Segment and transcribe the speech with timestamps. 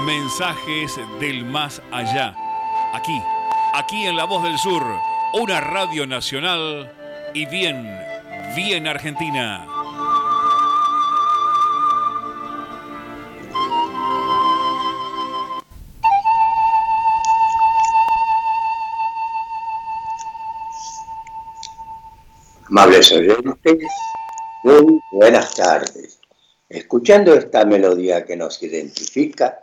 [0.00, 2.34] Mensajes del más allá.
[2.92, 3.22] Aquí,
[3.74, 4.82] aquí en La Voz del Sur,
[5.34, 6.90] una radio nacional
[7.34, 7.88] y bien,
[8.56, 9.64] bien argentina.
[22.66, 23.88] Amables oyentes,
[24.64, 26.18] muy buenas tardes.
[26.68, 29.62] Escuchando esta melodía que nos identifica,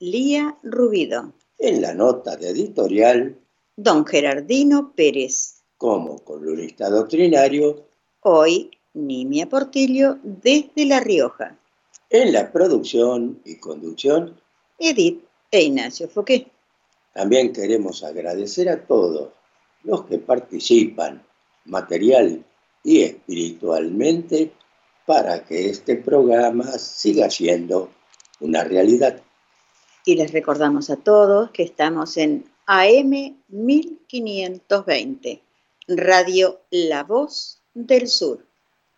[0.00, 1.32] Lía Rubido.
[1.58, 3.36] En la nota de editorial,
[3.74, 5.64] Don Gerardino Pérez.
[5.76, 7.84] Como columnista doctrinario,
[8.20, 11.58] hoy Nimia Portillo desde La Rioja.
[12.10, 14.40] En la producción y conducción,
[14.78, 16.46] Edith e Ignacio Foqué.
[17.12, 19.30] También queremos agradecer a todos
[19.82, 21.26] los que participan
[21.64, 22.44] material
[22.84, 24.52] y espiritualmente
[25.04, 27.90] para que este programa siga siendo
[28.38, 29.22] una realidad
[30.08, 35.42] y les recordamos a todos que estamos en AM 1520,
[35.86, 38.46] Radio La Voz del Sur,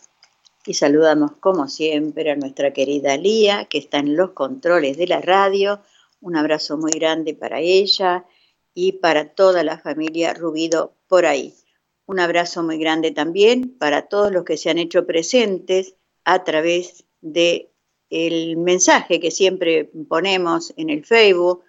[0.65, 5.21] y saludamos como siempre a nuestra querida Lía, que está en los controles de la
[5.21, 5.81] radio.
[6.21, 8.25] Un abrazo muy grande para ella
[8.74, 11.54] y para toda la familia Rubido por ahí.
[12.06, 17.06] Un abrazo muy grande también para todos los que se han hecho presentes a través
[17.21, 17.69] de
[18.09, 21.63] el mensaje que siempre ponemos en el Facebook.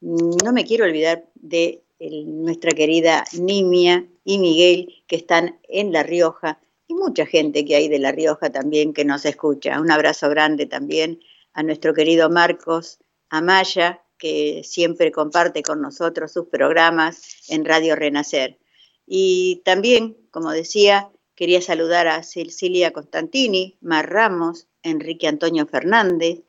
[0.00, 6.60] No me quiero olvidar de nuestra querida Nimia y Miguel que están en La Rioja
[6.88, 9.80] y mucha gente que hay de La Rioja también que nos escucha.
[9.80, 11.20] Un abrazo grande también
[11.52, 12.98] a nuestro querido Marcos
[13.28, 18.58] Amaya que siempre comparte con nosotros sus programas en Radio Renacer.
[19.06, 26.40] Y también, como decía, quería saludar a Cecilia Constantini, Mar Ramos, Enrique Antonio Fernández,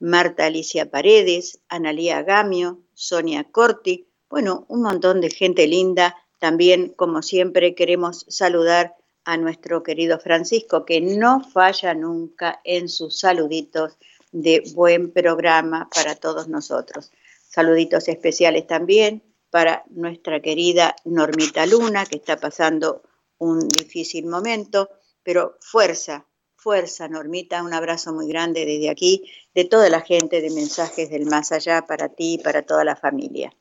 [0.00, 6.16] Marta Alicia Paredes, Analía Gamio, Sonia Corti, bueno, un montón de gente linda.
[6.38, 8.96] También, como siempre, queremos saludar
[9.26, 13.98] a nuestro querido Francisco, que no falla nunca en sus saluditos
[14.30, 17.10] de buen programa para todos nosotros.
[17.48, 23.02] Saluditos especiales también para nuestra querida Normita Luna, que está pasando
[23.38, 24.90] un difícil momento,
[25.24, 26.24] pero fuerza,
[26.54, 31.26] fuerza, Normita, un abrazo muy grande desde aquí, de toda la gente de Mensajes del
[31.26, 33.52] Más Allá, para ti y para toda la familia.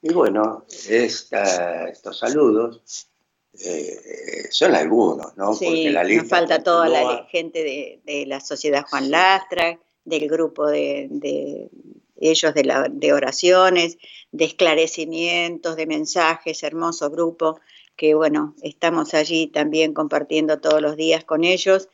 [0.00, 3.11] Y bueno, estos saludos
[3.54, 5.54] eh, son algunos, ¿no?
[5.54, 10.28] Sí, Porque la lista nos falta toda la gente de, la Sociedad Juan Lastra, del
[10.28, 11.68] grupo de,
[12.16, 13.98] ellos de, de, oraciones,
[14.30, 17.60] de esclarecimientos, de mensajes, hermoso grupo,
[17.96, 21.88] que bueno, estamos allí también compartiendo todos los días con ellos.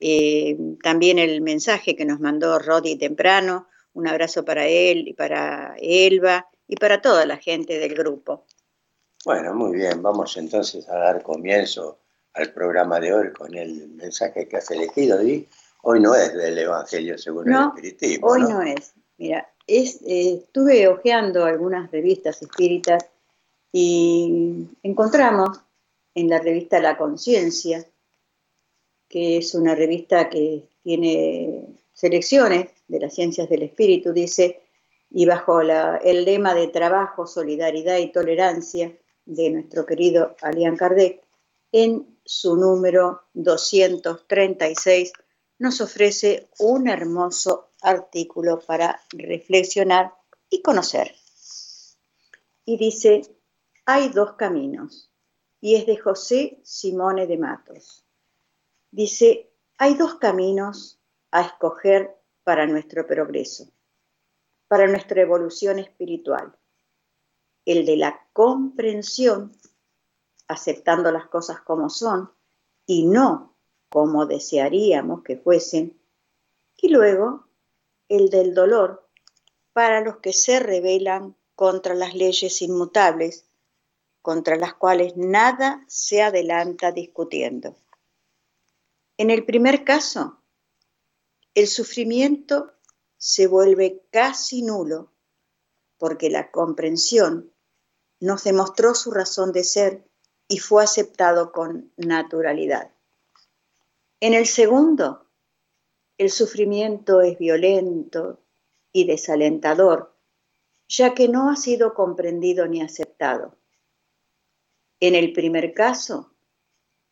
[0.00, 5.76] Eh, también el mensaje que nos mandó Rodi temprano, un abrazo para él y para
[5.80, 8.44] Elba y para toda la gente del grupo.
[9.24, 11.98] Bueno, muy bien, vamos entonces a dar comienzo
[12.34, 15.48] al programa de hoy con el mensaje que has elegido, y
[15.86, 18.26] Hoy no es del Evangelio según el Espiritismo.
[18.26, 18.94] Hoy no, es.
[19.18, 23.04] Mira, es, eh, estuve hojeando algunas revistas espíritas
[23.70, 25.60] y encontramos
[26.14, 27.84] en la revista La Conciencia,
[29.10, 34.62] que es una revista que tiene selecciones de las ciencias del espíritu, dice,
[35.10, 38.90] y bajo el lema de trabajo, solidaridad y tolerancia,
[39.26, 41.22] de nuestro querido Alian Kardec,
[41.72, 45.12] en su número 236
[45.58, 50.14] nos ofrece un hermoso artículo para reflexionar
[50.48, 51.14] y conocer.
[52.64, 53.22] Y dice,
[53.84, 55.10] hay dos caminos,
[55.60, 58.04] y es de José Simone de Matos.
[58.90, 60.98] Dice, hay dos caminos
[61.30, 63.70] a escoger para nuestro progreso,
[64.68, 66.56] para nuestra evolución espiritual
[67.64, 69.52] el de la comprensión,
[70.48, 72.30] aceptando las cosas como son
[72.86, 73.54] y no
[73.88, 75.98] como desearíamos que fuesen,
[76.76, 77.46] y luego
[78.08, 79.08] el del dolor
[79.72, 83.46] para los que se rebelan contra las leyes inmutables,
[84.20, 87.76] contra las cuales nada se adelanta discutiendo.
[89.16, 90.38] En el primer caso,
[91.54, 92.72] el sufrimiento
[93.16, 95.12] se vuelve casi nulo
[95.98, 97.53] porque la comprensión
[98.20, 100.04] nos demostró su razón de ser
[100.48, 102.90] y fue aceptado con naturalidad.
[104.20, 105.26] En el segundo,
[106.16, 108.40] el sufrimiento es violento
[108.92, 110.14] y desalentador,
[110.88, 113.56] ya que no ha sido comprendido ni aceptado.
[115.00, 116.32] En el primer caso,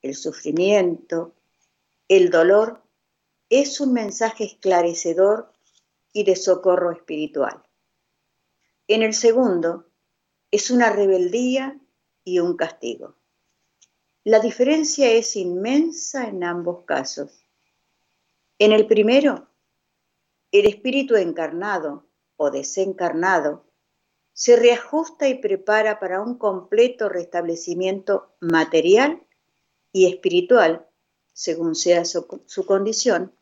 [0.01, 1.35] el sufrimiento,
[2.09, 2.83] el dolor,
[3.49, 5.53] es un mensaje esclarecedor
[6.13, 7.63] y de socorro espiritual.
[8.89, 9.87] En el segundo,
[10.53, 11.81] es una rebeldía
[12.25, 13.17] y un castigo.
[14.23, 17.45] La diferencia es inmensa en ambos casos.
[18.59, 19.49] En el primero,
[20.53, 22.07] el espíritu encarnado
[22.37, 23.65] o desencarnado
[24.35, 29.27] se reajusta y prepara para un completo restablecimiento material
[29.91, 30.87] y espiritual,
[31.33, 33.35] según sea su, su condición,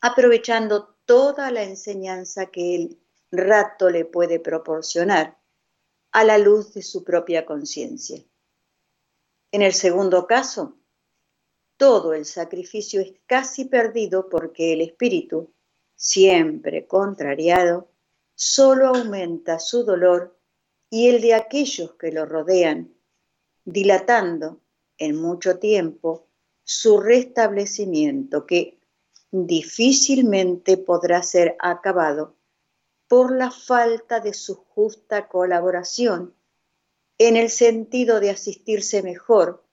[0.00, 3.00] aprovechando toda la enseñanza que el
[3.32, 5.36] rato le puede proporcionar
[6.16, 8.24] a la luz de su propia conciencia.
[9.52, 10.78] En el segundo caso,
[11.76, 15.52] todo el sacrificio es casi perdido porque el espíritu,
[15.94, 17.90] siempre contrariado,
[18.34, 20.40] solo aumenta su dolor
[20.88, 22.94] y el de aquellos que lo rodean,
[23.66, 24.62] dilatando
[24.96, 26.28] en mucho tiempo
[26.64, 28.80] su restablecimiento que
[29.30, 32.35] difícilmente podrá ser acabado
[33.08, 36.34] por la falta de su justa colaboración
[37.18, 39.64] en el sentido de asistirse mejor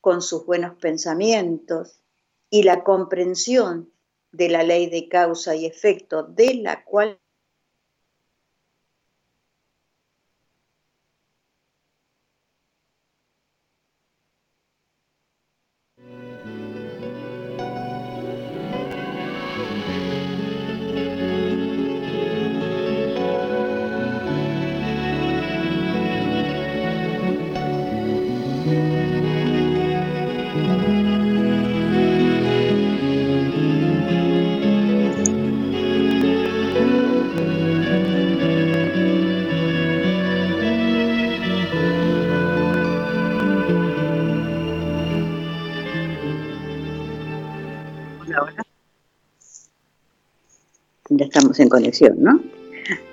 [0.00, 2.00] con sus buenos pensamientos
[2.48, 3.92] y la comprensión
[4.32, 7.18] de la ley de causa y efecto de la cual
[51.58, 52.40] en conexión, ¿no?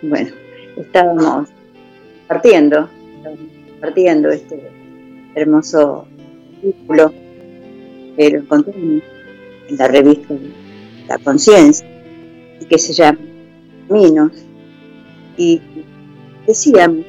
[0.02, 0.32] Bueno,
[0.78, 1.50] estábamos
[2.28, 2.90] partiendo,
[3.80, 4.70] partiendo este
[5.36, 6.06] hermoso
[6.62, 7.14] título
[8.16, 9.04] que lo encontramos
[9.70, 10.34] en la revista
[11.08, 11.88] La Conciencia,
[12.70, 13.20] que se llama
[13.88, 14.32] Caminos,
[15.38, 15.62] y
[16.48, 17.06] decíamos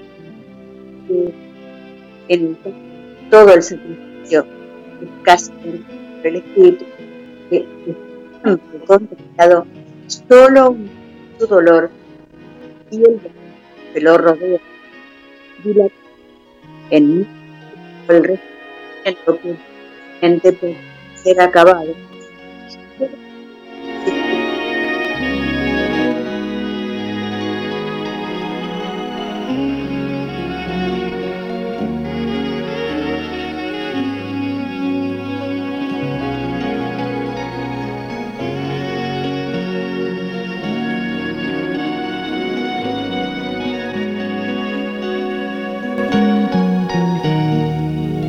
[1.08, 2.56] que
[3.30, 4.46] todo el sacrificio
[5.22, 5.52] casi
[6.22, 6.84] el espíritu
[7.50, 7.66] que
[8.42, 9.66] siempre contemplado
[10.06, 10.76] solo
[11.38, 11.90] su dolor
[12.90, 13.20] y el
[13.92, 14.60] que lo rodea.
[16.90, 17.26] En
[18.08, 18.24] el
[19.04, 19.56] resto que
[20.20, 20.76] gente puede
[21.22, 21.94] ser acabado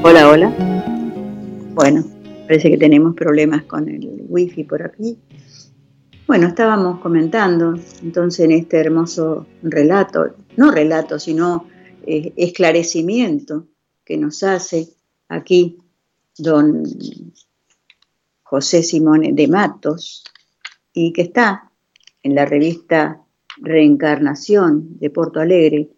[0.08, 0.50] Hola, hola.
[1.74, 2.06] Bueno,
[2.44, 5.18] parece que tenemos problemas con el wifi por aquí.
[6.28, 11.66] Bueno, estábamos comentando entonces en este hermoso relato, no relato, sino
[12.06, 13.66] eh, esclarecimiento
[14.04, 14.90] que nos hace
[15.28, 15.80] aquí
[16.38, 16.84] don
[18.44, 20.24] José Simone de Matos
[20.94, 21.72] y que está
[22.22, 23.24] en la revista
[23.58, 25.90] Reencarnación de Porto Alegre,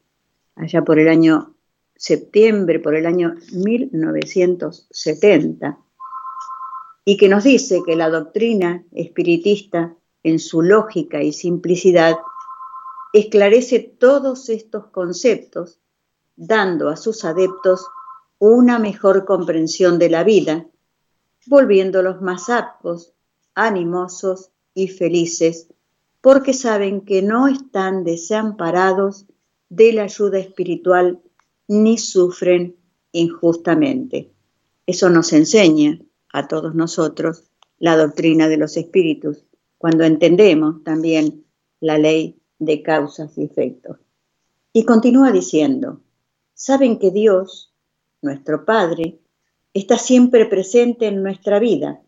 [0.55, 1.56] allá por el año
[1.97, 5.77] septiembre por el año 1970,
[7.03, 12.17] y que nos dice que la doctrina espiritista, en su lógica y simplicidad,
[13.13, 15.79] esclarece todos estos conceptos,
[16.35, 17.87] dando a sus adeptos
[18.39, 20.67] una mejor comprensión de la vida,
[21.45, 23.13] volviéndolos más aptos,
[23.55, 25.69] animosos y felices,
[26.21, 29.25] porque saben que no están desamparados
[29.69, 31.21] de la ayuda espiritual
[31.67, 32.75] ni sufren
[33.11, 34.31] injustamente.
[34.85, 35.99] Eso nos enseña
[36.31, 37.43] a todos nosotros
[37.79, 39.43] la doctrina de los espíritus,
[39.77, 41.45] cuando entendemos también
[41.79, 43.97] la ley de causas y efectos.
[44.73, 46.01] Y continúa diciendo,
[46.53, 47.73] saben que Dios,
[48.21, 49.19] nuestro Padre,
[49.73, 52.01] está siempre presente en nuestra vida,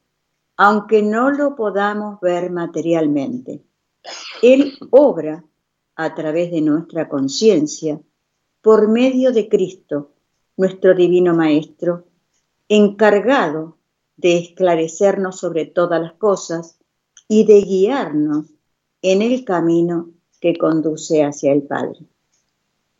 [0.57, 3.63] aunque no lo podamos ver materialmente.
[4.41, 5.43] Él obra
[5.95, 8.01] a través de nuestra conciencia
[8.61, 10.11] por medio de Cristo,
[10.57, 12.05] nuestro Divino Maestro,
[12.67, 13.77] encargado
[14.17, 16.77] de esclarecernos sobre todas las cosas
[17.27, 18.47] y de guiarnos
[19.01, 20.09] en el camino
[20.41, 21.99] que conduce hacia el Padre.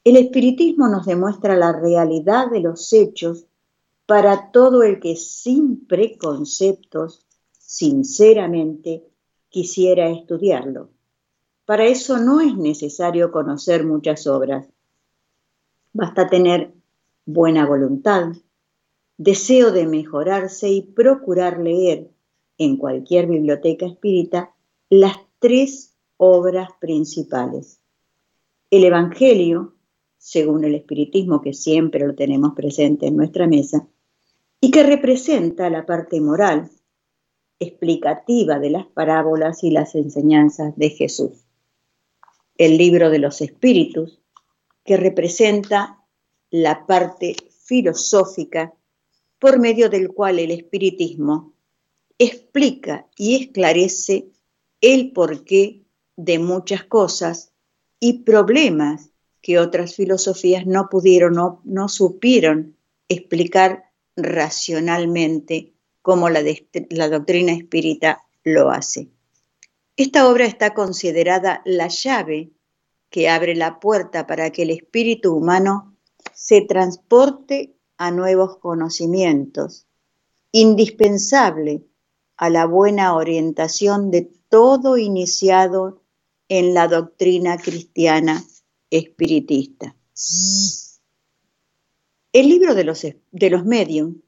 [0.04, 3.46] El espiritismo nos demuestra la realidad de los hechos
[4.06, 7.26] para todo el que sin preconceptos,
[7.60, 9.04] sinceramente,
[9.50, 10.90] quisiera estudiarlo.
[11.66, 14.68] Para eso no es necesario conocer muchas obras
[15.94, 16.74] Basta tener
[17.26, 18.34] buena voluntad,
[19.18, 22.10] deseo de mejorarse y procurar leer
[22.58, 24.54] en cualquier biblioteca espírita
[24.90, 27.80] las tres obras principales.
[28.70, 29.76] El Evangelio,
[30.18, 33.88] según el espiritismo que siempre lo tenemos presente en nuestra mesa,
[34.62, 36.70] y que representa la parte moral,
[37.60, 41.46] explicativa de las parábolas y las enseñanzas de Jesús.
[42.58, 44.19] El libro de los espíritus,
[44.90, 46.04] que representa
[46.50, 48.74] la parte filosófica
[49.38, 51.54] por medio del cual el espiritismo
[52.18, 54.30] explica y esclarece
[54.82, 55.84] el porqué
[56.16, 57.52] de muchas cosas
[58.00, 59.12] y problemas
[59.44, 62.76] que otras filosofías no pudieron o no, supieron
[63.10, 66.42] explicar racionalmente como la,
[66.90, 69.10] la doctrina espírita lo hace.
[69.98, 72.54] Esta obra está considerada la llave
[73.10, 75.96] que abre la puerta para que el espíritu humano
[76.34, 79.88] se transporte a nuevos conocimientos,
[80.52, 81.84] indispensable
[82.38, 86.02] a la buena orientación de todo iniciado
[86.48, 88.44] en la doctrina cristiana
[88.90, 89.96] espiritista.
[92.32, 94.22] El libro de los, de los medium,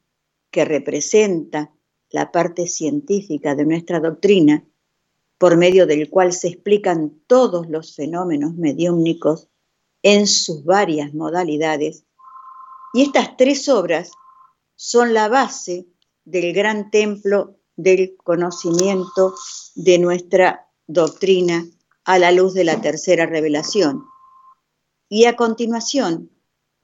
[0.50, 1.72] que representa
[2.10, 4.66] la parte científica de nuestra doctrina,
[5.42, 9.48] por medio del cual se explican todos los fenómenos mediúmnicos
[10.04, 12.04] en sus varias modalidades.
[12.94, 14.12] Y estas tres obras
[14.76, 15.88] son la base
[16.26, 19.34] del gran templo del conocimiento
[19.74, 21.66] de nuestra doctrina
[22.04, 24.06] a la luz de la tercera revelación.
[25.10, 26.30] Y a continuación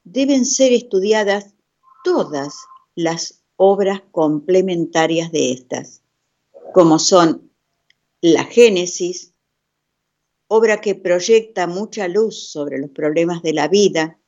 [0.04, 1.54] deben ser estudiadas
[2.04, 2.56] todas
[2.96, 6.02] las obras complementarias de estas,
[6.74, 7.47] como son
[8.22, 9.34] la Génesis,
[10.48, 14.20] obra que proyecta mucha luz sobre los problemas de la vida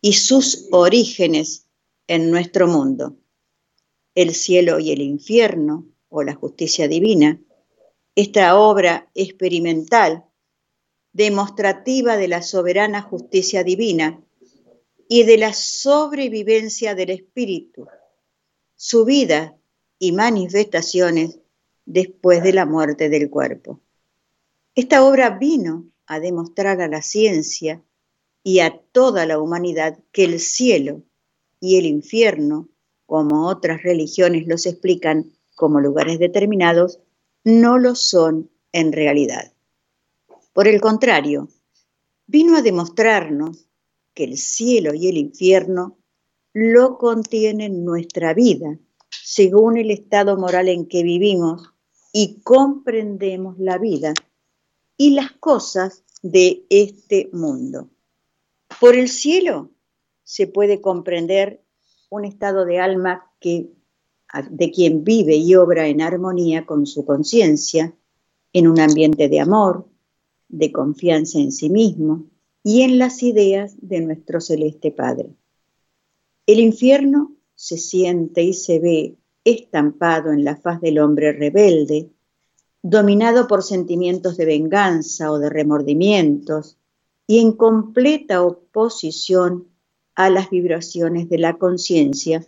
[0.00, 1.66] y sus orígenes
[2.06, 3.16] en nuestro mundo.
[4.14, 7.40] El cielo y el infierno, o la justicia divina,
[8.14, 10.24] esta obra experimental,
[11.12, 14.20] demostrativa de la soberana justicia divina
[15.08, 17.86] y de la sobrevivencia del espíritu,
[18.74, 19.56] su vida
[19.98, 21.38] y manifestaciones
[21.88, 23.80] después de la muerte del cuerpo.
[24.74, 27.82] Esta obra vino a demostrar a la ciencia
[28.44, 31.02] y a toda la humanidad que el cielo
[31.60, 32.68] y el infierno,
[33.06, 37.00] como otras religiones los explican como lugares determinados,
[37.42, 39.52] no lo son en realidad.
[40.52, 41.48] Por el contrario,
[42.26, 43.66] vino a demostrarnos
[44.12, 45.96] que el cielo y el infierno
[46.52, 48.78] lo contienen nuestra vida,
[49.10, 51.72] según el estado moral en que vivimos
[52.20, 54.12] y comprendemos la vida
[54.96, 57.90] y las cosas de este mundo.
[58.80, 59.70] Por el cielo
[60.24, 61.62] se puede comprender
[62.10, 63.70] un estado de alma que,
[64.50, 67.94] de quien vive y obra en armonía con su conciencia,
[68.52, 69.88] en un ambiente de amor,
[70.48, 72.26] de confianza en sí mismo
[72.64, 75.36] y en las ideas de nuestro celeste Padre.
[76.46, 79.18] El infierno se siente y se ve
[79.50, 82.10] estampado en la faz del hombre rebelde,
[82.82, 86.76] dominado por sentimientos de venganza o de remordimientos,
[87.26, 89.68] y en completa oposición
[90.14, 92.44] a las vibraciones de la conciencia,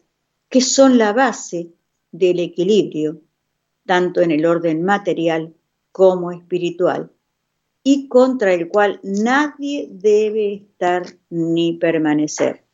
[0.49, 1.71] que son la base
[2.11, 3.21] del equilibrio,
[3.87, 5.55] tanto en el orden material
[5.93, 7.11] como espiritual,
[7.83, 12.65] y contra el cual nadie debe estar ni permanecer.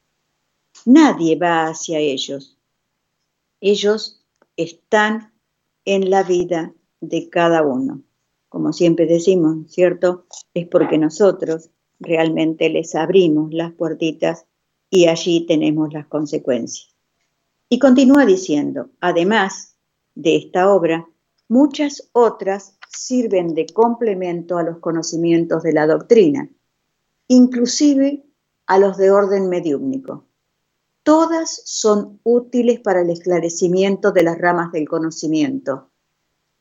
[0.84, 2.55] Nadie va hacia ellos.
[3.60, 4.24] Ellos
[4.56, 5.32] están
[5.84, 8.02] en la vida de cada uno.
[8.48, 10.26] Como siempre decimos, ¿cierto?
[10.54, 14.46] Es porque nosotros realmente les abrimos las puertitas
[14.90, 16.94] y allí tenemos las consecuencias.
[17.68, 19.76] Y continúa diciendo, además
[20.14, 21.08] de esta obra,
[21.48, 26.48] muchas otras sirven de complemento a los conocimientos de la doctrina,
[27.28, 28.24] inclusive
[28.66, 30.25] a los de orden mediúmnico.
[31.06, 35.92] Todas son útiles para el esclarecimiento de las ramas del conocimiento,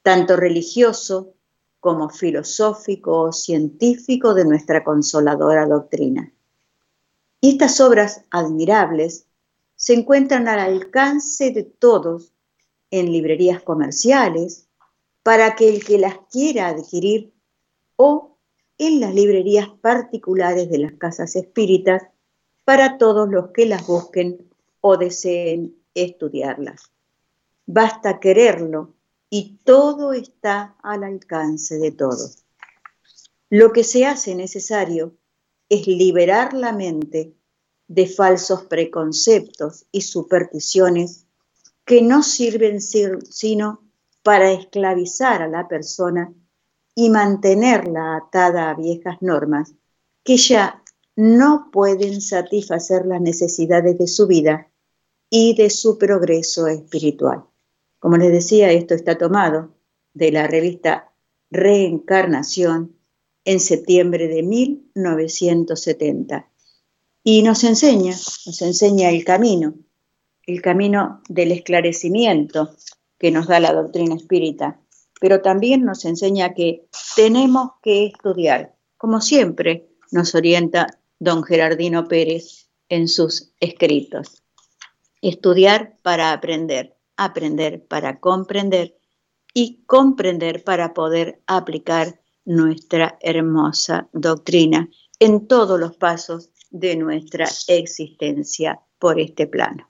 [0.04, 1.34] tanto religioso
[1.80, 6.32] como filosófico o científico de nuestra consoladora doctrina.
[7.42, 9.26] Y estas obras admirables
[9.78, 12.32] se encuentran al alcance de todos
[12.92, 14.68] en librerías comerciales
[15.24, 17.34] para que el que las quiera adquirir
[17.96, 18.38] o
[18.78, 22.04] en las librerías particulares de las casas espíritas
[22.66, 24.50] para todos los que las busquen
[24.82, 26.92] o deseen estudiarlas.
[27.66, 28.94] Basta quererlo
[29.30, 32.44] y todo está al alcance de todos.
[33.50, 35.16] Lo que se hace necesario
[35.70, 37.34] es liberar la mente
[37.88, 41.26] de falsos preconceptos y supersticiones
[41.86, 43.82] que no sirven sino
[44.24, 46.34] para esclavizar a la persona
[46.96, 49.74] y mantenerla atada a viejas normas
[50.24, 50.82] que ya
[51.16, 54.70] no pueden satisfacer las necesidades de su vida
[55.30, 57.46] y de su progreso espiritual.
[58.00, 59.74] Como les decía, esto está tomado
[60.14, 61.12] de la revista
[61.52, 62.96] Reencarnación
[63.46, 66.50] en septiembre de 1970.
[67.24, 69.76] Y nos enseña, nos enseña el camino,
[70.46, 72.76] el camino del esclarecimiento
[73.18, 74.80] que nos da la doctrina espírita,
[75.22, 82.70] pero también nos enseña que tenemos que estudiar, como siempre nos orienta don Gerardino Pérez
[82.90, 84.44] en sus escritos.
[85.22, 88.98] Estudiar para aprender aprender para comprender
[89.54, 98.82] y comprender para poder aplicar nuestra hermosa doctrina en todos los pasos de nuestra existencia
[99.00, 99.90] por este plano.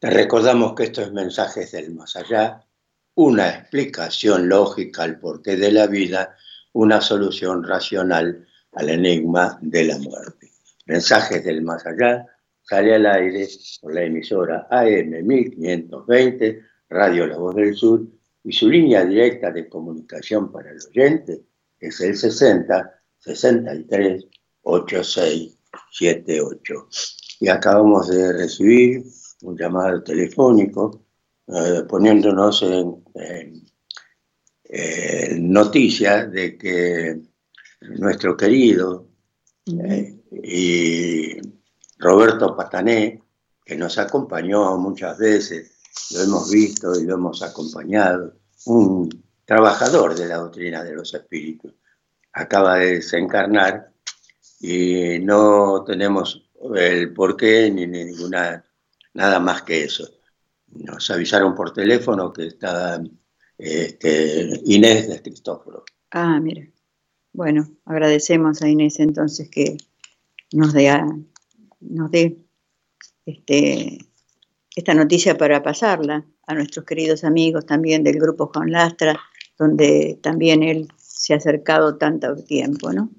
[0.00, 2.66] Recordamos que estos mensajes del más allá,
[3.14, 6.36] una explicación lógica al porqué de la vida,
[6.72, 10.50] una solución racional al enigma de la muerte.
[10.86, 12.26] Mensajes del más allá
[12.62, 13.48] sale al aire
[13.80, 18.06] por la emisora AM 1520, Radio La Voz del Sur,
[18.42, 21.42] y su línea directa de comunicación para el oyente
[21.78, 24.26] es el 60 63
[24.62, 26.88] 8678.
[27.40, 29.04] Y acabamos de recibir
[29.42, 31.04] un llamado telefónico
[31.46, 33.04] eh, poniéndonos en,
[35.52, 37.20] noticia de que
[37.90, 39.06] nuestro querido
[39.66, 41.38] eh, y
[41.98, 43.22] Roberto Patané,
[43.64, 45.72] que nos acompañó muchas veces,
[46.12, 48.34] lo hemos visto y lo hemos acompañado,
[48.66, 51.72] un trabajador de la doctrina de los espíritus,
[52.32, 53.90] acaba de desencarnar
[54.60, 58.64] y no tenemos el porqué ni, ninguna,
[59.14, 60.08] nada más que eso.
[60.68, 63.00] Nos avisaron por teléfono que estaba
[63.56, 65.84] este, Inés de Cristóforo.
[66.10, 66.66] Ah, mira.
[67.34, 69.76] Bueno, agradecemos a Inés entonces que
[70.52, 72.38] nos dé,
[73.26, 73.98] este,
[74.76, 79.18] esta noticia para pasarla a nuestros queridos amigos también del grupo Juan Lastra,
[79.58, 83.10] donde también él se ha acercado tanto tiempo, ¿no?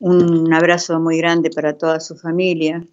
[0.00, 2.84] Un abrazo muy grande para toda su familia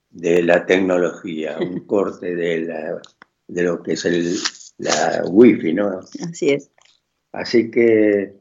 [0.09, 3.01] de la tecnología, un corte de, la,
[3.45, 4.37] de lo que es el,
[4.77, 5.99] la wifi, ¿no?
[6.23, 6.71] Así es.
[7.31, 8.39] Así que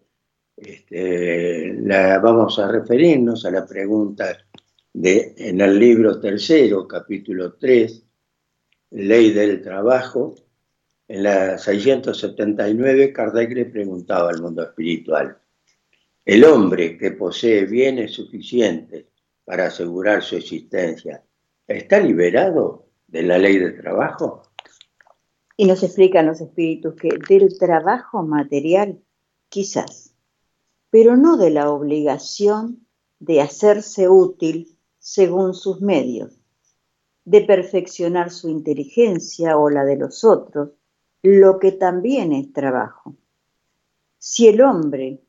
[0.56, 1.72] este,
[2.20, 4.36] vamos a referirnos a la pregunta
[4.92, 8.02] de, en el libro tercero, capítulo 3,
[8.90, 10.34] Ley del Trabajo.
[11.06, 15.38] En la 679, Kardec le preguntaba al mundo espiritual,
[16.24, 19.06] ¿el hombre que posee bienes suficientes
[19.44, 21.22] para asegurar su existencia
[21.66, 24.42] está liberado de la ley del trabajo?
[25.60, 29.02] Y nos explican los espíritus que del trabajo material,
[29.48, 30.14] quizás,
[30.88, 32.86] pero no de la obligación
[33.18, 36.38] de hacerse útil según sus medios,
[37.24, 40.70] de perfeccionar su inteligencia o la de los otros,
[41.22, 43.16] lo que también es trabajo.
[44.16, 45.20] Si el hombre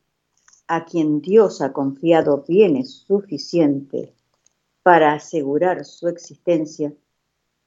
[0.68, 4.12] a quien Dios ha confiado bienes suficientes
[4.84, 6.94] para asegurar su existencia,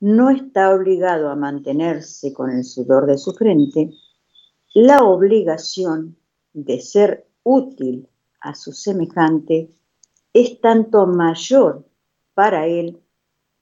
[0.03, 3.93] no está obligado a mantenerse con el sudor de su frente,
[4.75, 6.17] la obligación
[6.53, 8.09] de ser útil
[8.41, 9.71] a su semejante
[10.33, 11.87] es tanto mayor
[12.35, 13.01] para él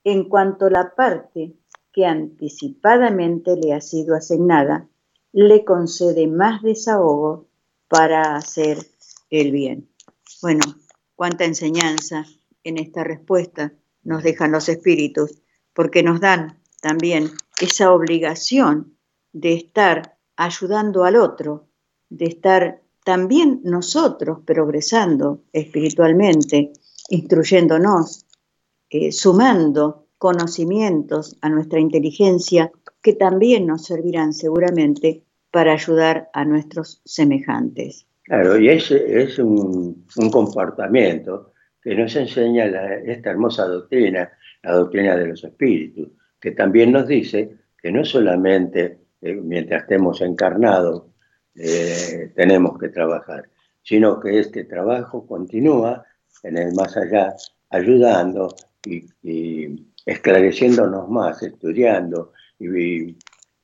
[0.02, 1.58] en cuanto la parte
[1.92, 4.88] que anticipadamente le ha sido asignada
[5.32, 7.48] le concede más desahogo
[7.86, 8.78] para hacer
[9.28, 9.90] el bien.
[10.40, 10.64] Bueno,
[11.14, 12.24] cuánta enseñanza
[12.64, 15.39] en esta respuesta nos dejan los espíritus
[15.72, 17.30] porque nos dan también
[17.60, 18.96] esa obligación
[19.32, 21.68] de estar ayudando al otro,
[22.08, 26.72] de estar también nosotros progresando espiritualmente,
[27.08, 28.26] instruyéndonos,
[28.88, 32.70] eh, sumando conocimientos a nuestra inteligencia
[33.02, 38.06] que también nos servirán seguramente para ayudar a nuestros semejantes.
[38.24, 41.52] Claro, y ese es un, comportamiento
[41.82, 42.66] que nos enseña
[43.04, 44.30] esta hermosa doctrina
[44.62, 50.20] la doctrina de los espíritus, que también nos dice que no solamente eh, mientras estemos
[50.20, 51.04] encarnados
[51.54, 53.48] eh, tenemos que trabajar,
[53.82, 56.04] sino que este trabajo continúa
[56.42, 57.34] en el más allá,
[57.70, 63.16] ayudando y, esclareciéndonos más, estudiando y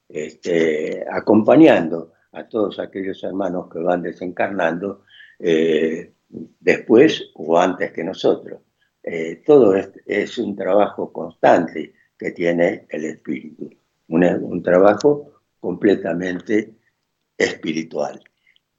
[0.09, 5.05] este, acompañando a todos aquellos hermanos que van desencarnando
[5.39, 8.61] eh, después o antes que nosotros.
[9.09, 13.71] Eh, todo es, un trabajo constante que tiene el espíritu,
[14.09, 16.75] un, trabajo completamente
[17.39, 18.21] espiritual.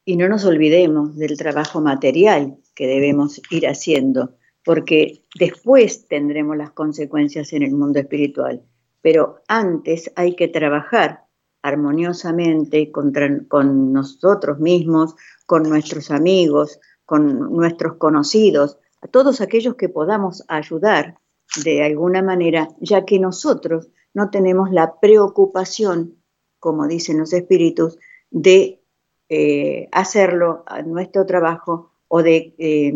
[0.03, 4.35] Y no nos olvidemos del trabajo material que debemos ir haciendo,
[4.65, 8.61] porque después tendremos las consecuencias en el mundo espiritual,
[9.01, 11.23] pero antes hay que trabajar
[11.61, 20.43] armoniosamente con nosotros mismos, con nuestros amigos, con nuestros conocidos, a todos aquellos que podamos
[20.47, 21.17] ayudar
[21.63, 26.15] de alguna manera, ya que nosotros no tenemos la preocupación,
[26.59, 27.97] como dicen los espíritus,
[28.31, 28.81] de
[29.29, 32.93] eh, hacerlo a nuestro trabajo o de eh,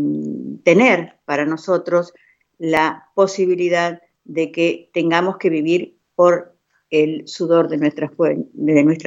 [0.63, 2.13] tener para nosotros
[2.57, 6.55] la posibilidad de que tengamos que vivir por
[6.89, 8.09] el sudor de nuestra,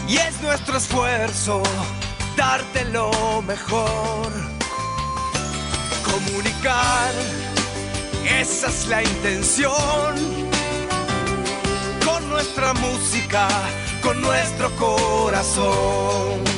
[0.07, 1.63] Y es nuestro esfuerzo
[2.37, 4.31] darte lo mejor.
[6.05, 7.13] Comunicar,
[8.39, 10.15] esa es la intención.
[12.05, 13.49] Con nuestra música,
[14.03, 16.56] con nuestro corazón.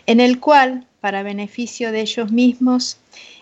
[0.07, 2.97] en el cual, para beneficio de ellos mismos,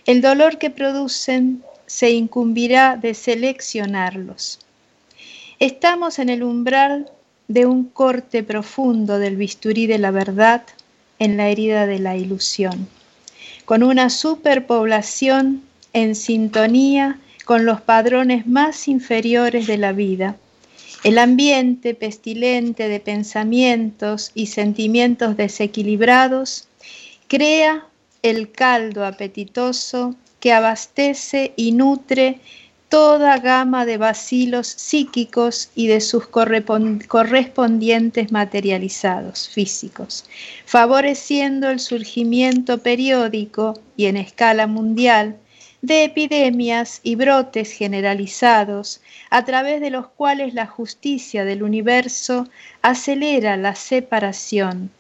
[0.06, 4.60] el dolor que producen se incumbirá de seleccionarlos.
[5.60, 7.10] Estamos en el umbral
[7.48, 10.64] de un corte profundo del bisturí de la verdad
[11.20, 12.90] en la herida de la ilusión,
[13.64, 20.36] con una superpoblación en sintonía con los padrones más inferiores de la vida
[21.04, 26.68] el ambiente pestilente de pensamientos y sentimientos desequilibrados
[27.28, 27.86] crea
[28.24, 32.40] el caldo apetitoso que abastece y nutre
[32.90, 40.26] toda gama de vacilos psíquicos y de sus correspondientes materializados físicos,
[40.66, 45.38] favoreciendo el surgimiento periódico y en escala mundial
[45.88, 52.46] de epidemias y brotes generalizados, a través de los cuales la justicia del universo
[52.82, 54.92] acelera la separación.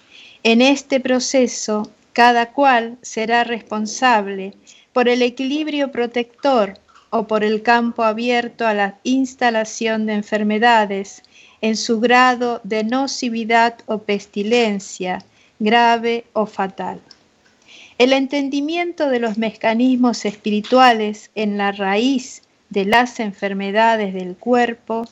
[0.44, 4.54] En este proceso, cada cual será responsable
[4.94, 11.22] por el equilibrio protector o por el campo abierto a la instalación de enfermedades
[11.60, 15.20] en su grado de nocividad o pestilencia,
[15.60, 17.02] grave o fatal.
[17.98, 25.08] El entendimiento de los mecanismos espirituales en la raíz de las enfermedades del cuerpo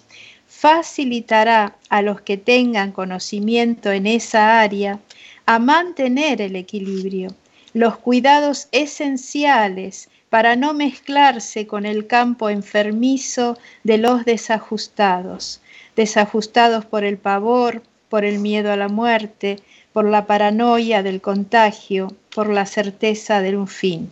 [0.47, 4.99] facilitará a los que tengan conocimiento en esa área
[5.47, 7.29] a mantener el equilibrio,
[7.73, 15.59] los cuidados esenciales para no mezclarse con el campo enfermizo de los desajustados,
[15.95, 19.57] desajustados por el pavor, por el miedo a la muerte,
[19.91, 24.11] por la paranoia del contagio, por la certeza de un fin.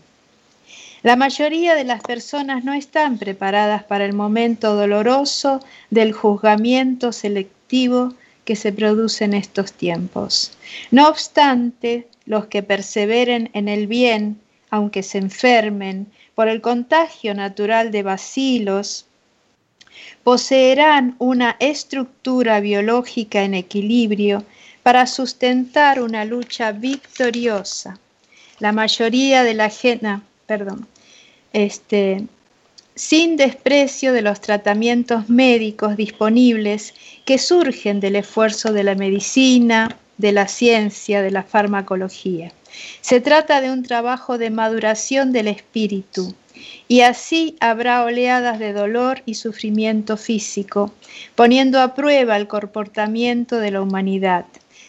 [1.03, 5.59] La mayoría de las personas no están preparadas para el momento doloroso
[5.89, 8.13] del juzgamiento selectivo
[8.45, 10.57] que se produce en estos tiempos.
[10.91, 17.91] No obstante, los que perseveren en el bien, aunque se enfermen por el contagio natural
[17.91, 19.05] de bacilos,
[20.23, 24.45] poseerán una estructura biológica en equilibrio
[24.83, 27.99] para sustentar una lucha victoriosa.
[28.63, 30.88] La mayoría de la gente, perdón,
[31.52, 32.23] este,
[32.95, 36.93] sin desprecio de los tratamientos médicos disponibles
[37.26, 42.54] que surgen del esfuerzo de la medicina, de la ciencia, de la farmacología.
[43.02, 46.34] Se trata de un trabajo de maduración del espíritu
[46.88, 50.93] y así habrá oleadas de dolor y sufrimiento físico,
[51.36, 54.45] poniendo a prueba el comportamiento de la humanidad,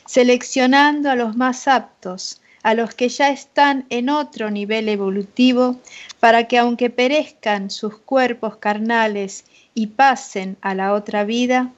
[0.06, 5.76] seleccionando a los más aptos, a los que ya están en otro nivel evolutivo,
[6.18, 11.70] para que aunque perezcan sus cuerpos carnales y pasen a la otra vida,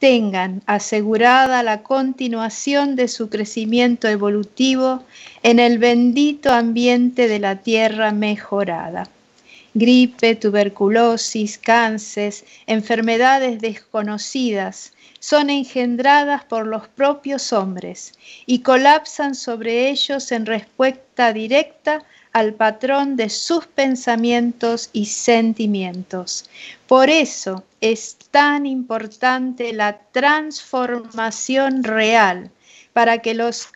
[0.00, 5.04] tengan asegurada la continuación de su crecimiento evolutivo
[5.44, 9.08] en el bendito ambiente de la tierra mejorada.
[9.74, 12.34] Gripe, tuberculosis, cáncer,
[12.66, 18.12] enfermedades desconocidas, son engendradas por los propios hombres
[18.44, 26.50] y colapsan sobre ellos en respuesta directa al patrón de sus pensamientos y sentimientos.
[26.86, 32.50] Por eso es tan importante la transformación real
[32.92, 33.68] para que los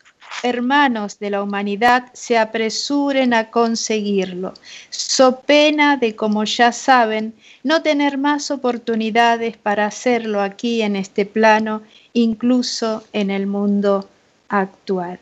[0.43, 4.55] hermanos de la humanidad se apresuren a conseguirlo,
[4.91, 11.27] so pena de, como ya saben, no tener más oportunidades para hacerlo aquí en este
[11.27, 14.09] plano, incluso en el mundo
[14.49, 15.19] actual.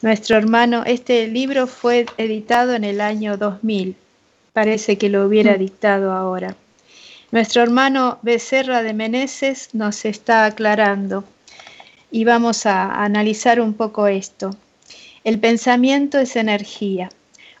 [0.00, 3.96] Nuestro hermano, este libro fue editado en el año 2000,
[4.52, 5.58] parece que lo hubiera mm.
[5.58, 6.54] dictado ahora.
[7.30, 11.24] Nuestro hermano Becerra de Meneses nos está aclarando
[12.10, 14.50] y vamos a analizar un poco esto.
[15.24, 17.10] El pensamiento es energía.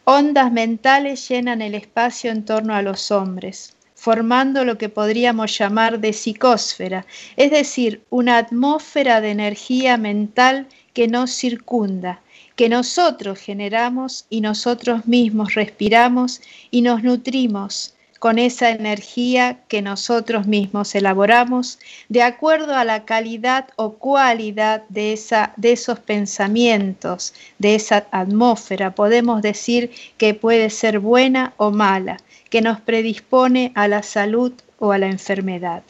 [0.04, 6.00] Ondas mentales llenan el espacio en torno a los hombres, formando lo que podríamos llamar
[6.00, 7.04] de psicósfera,
[7.36, 12.22] es decir, una atmósfera de energía mental que nos circunda,
[12.56, 20.46] que nosotros generamos y nosotros mismos respiramos y nos nutrimos con esa energía que nosotros
[20.46, 21.78] mismos elaboramos
[22.08, 28.94] de acuerdo a la calidad o cualidad de, esos pensamientos, de esa atmósfera.
[28.94, 32.18] Podemos decir que puede ser buena o mala,
[32.50, 35.82] que nos predispone a la salud o a la enfermedad.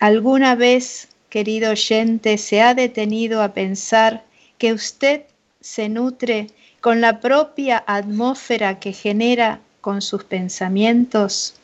[0.00, 4.24] ¿Alguna vez, querido oyente, se ha detenido a pensar
[4.58, 5.22] que usted
[5.60, 6.48] se nutre
[6.82, 11.56] con la propia atmósfera que genera con sus pensamientos,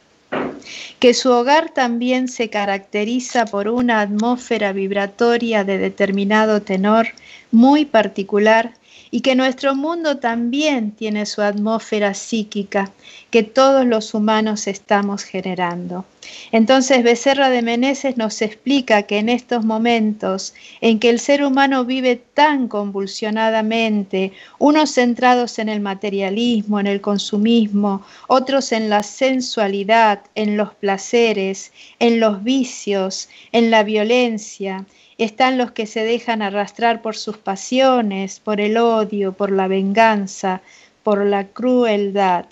[0.98, 7.06] que su hogar también se caracteriza por una atmósfera vibratoria de determinado tenor
[7.50, 8.74] muy particular
[9.10, 12.92] y que nuestro mundo también tiene su atmósfera psíquica
[13.30, 16.04] que todos los humanos estamos generando.
[16.52, 21.84] Entonces Becerra de Meneses nos explica que en estos momentos en que el ser humano
[21.84, 30.22] vive tan convulsionadamente, unos centrados en el materialismo, en el consumismo, otros en la sensualidad,
[30.34, 34.84] en los placeres, en los vicios, en la violencia,
[35.24, 40.62] están los que se dejan arrastrar por sus pasiones, por el odio, por la venganza,
[41.02, 42.46] por la crueldad,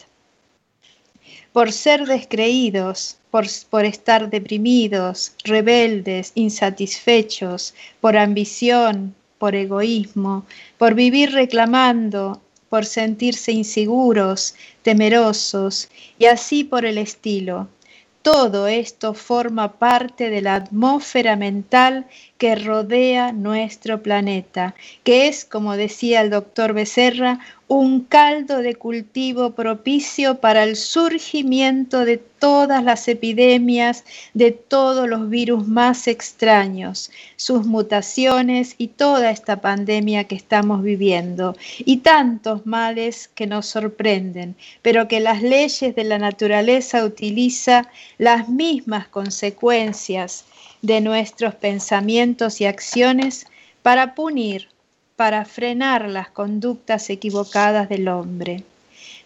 [1.52, 10.44] por ser descreídos, por, estar deprimidos, rebeldes, insatisfechos, por ambición, por egoísmo,
[10.78, 15.88] por vivir reclamando, por sentirse inseguros, temerosos,
[16.18, 17.68] y así por el estilo.
[18.30, 22.06] Todo esto forma parte de la atmósfera mental
[22.36, 29.50] que rodea nuestro planeta, que es, como decía el doctor Becerra, un caldo de cultivo
[29.50, 37.66] propicio para el surgimiento de todas las epidemias, de todos los virus más extraños, sus
[37.66, 45.06] mutaciones y toda esta pandemia que estamos viviendo, y tantos males que nos sorprenden, pero
[45.06, 50.46] que las leyes de la naturaleza utiliza las mismas consecuencias
[50.80, 53.46] de nuestros pensamientos y acciones
[53.82, 54.68] para punir
[55.18, 58.62] para frenar las conductas equivocadas del hombre.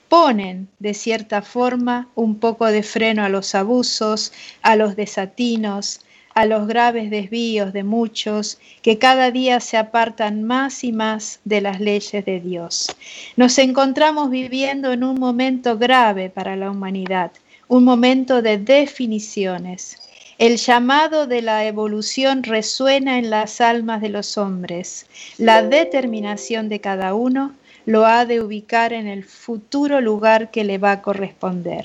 [0.09, 4.33] Ponen, de cierta forma, un poco de freno a los abusos,
[4.63, 6.01] a los desatinos,
[6.33, 11.61] a los graves desvíos de muchos que cada día se apartan más y más de
[11.61, 12.97] las leyes de Dios.
[13.37, 17.33] Nos encontramos viviendo en un momento grave para la humanidad,
[17.69, 20.02] un momento de definiciones.
[20.43, 25.07] El llamado de la evolución resuena en las almas de los hombres.
[25.39, 27.55] La determinación de cada uno
[27.87, 31.85] lo ha de ubicar en el futuro lugar que le va a corresponder.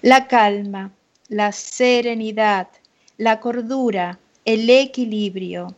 [0.00, 0.90] La calma,
[1.28, 2.68] la serenidad,
[3.18, 5.76] la cordura, el equilibrio,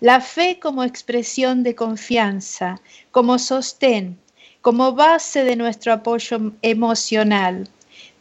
[0.00, 2.80] la fe como expresión de confianza,
[3.10, 4.18] como sostén,
[4.62, 7.68] como base de nuestro apoyo emocional.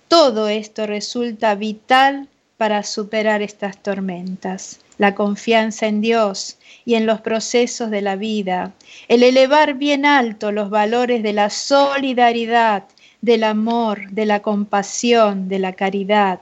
[0.09, 2.27] Todo esto resulta vital
[2.59, 4.81] para superar estas tormentas.
[4.97, 8.73] La confianza en Dios y en los procesos de la vida,
[9.07, 12.83] el elevar bien alto los valores de la solidaridad,
[13.21, 16.41] del amor, de la compasión, de la caridad,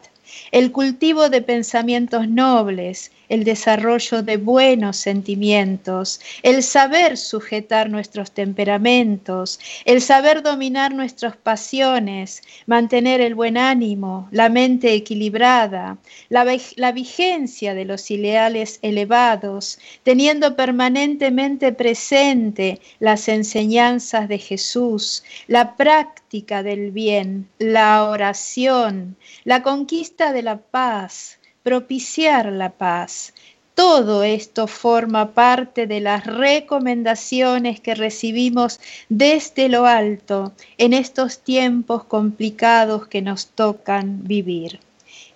[0.51, 9.59] el cultivo de pensamientos nobles, el desarrollo de buenos sentimientos, el saber sujetar nuestros temperamentos,
[9.85, 15.97] el saber dominar nuestras pasiones, mantener el buen ánimo, la mente equilibrada,
[16.29, 26.63] la, vigencia de los ideales elevados, teniendo permanentemente presente las enseñanzas de Jesús, la práctica
[26.63, 33.33] del bien, la oración, la conquista de la paz, propiciar la paz.
[33.75, 42.05] Todo esto forma parte de las recomendaciones que recibimos desde lo alto en estos tiempos
[42.05, 44.79] complicados que nos tocan vivir.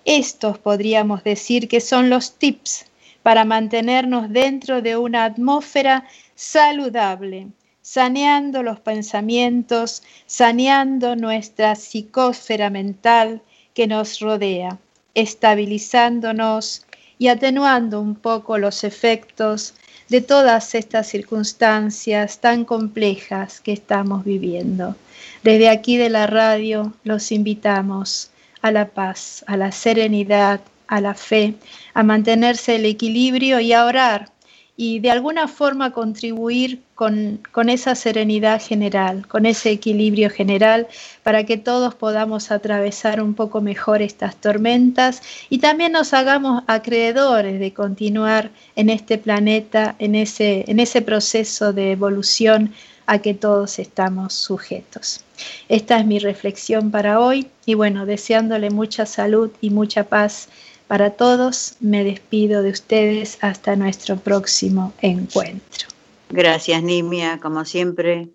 [0.06, 2.86] Estos podríamos decir que son los tips
[3.22, 7.48] para mantenernos dentro de una atmósfera saludable,
[7.82, 13.42] saneando los pensamientos, saneando nuestra psicósfera mental
[13.74, 14.78] que nos rodea
[15.14, 16.86] estabilizándonos
[17.18, 19.74] y atenuando un poco los efectos
[20.08, 24.96] de todas estas circunstancias tan complejas que estamos viviendo.
[25.42, 31.14] Desde aquí de la radio los invitamos a la paz, a la serenidad, a la
[31.14, 31.54] fe,
[31.94, 34.30] a mantenerse el equilibrio y a orar
[34.76, 40.88] y de alguna forma contribuir con, con, esa serenidad general, con ese equilibrio general,
[41.22, 47.60] para que todos podamos atravesar un poco mejor estas tormentas y también nos hagamos acreedores
[47.60, 52.72] de continuar en este planeta, en ese, en ese proceso de evolución
[53.06, 55.24] a que todos estamos sujetos.
[55.68, 60.48] Esta es mi reflexión para hoy y bueno, deseándole mucha salud y mucha paz
[60.86, 65.88] para todos, me despido de ustedes hasta nuestro próximo encuentro.
[66.30, 68.30] Gracias, Nimia, como siempre,